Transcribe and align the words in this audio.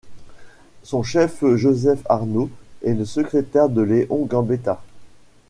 Son 0.81 1.03
fils 1.03 1.43
Joseph 1.57 2.01
Arnaud 2.09 2.49
est 2.83 2.95
le 2.95 3.05
secrétaire 3.05 3.69
de 3.69 3.83
Léon 3.83 4.25
Gambetta. 4.25 4.81